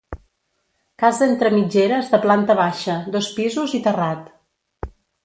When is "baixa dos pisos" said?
2.61-3.77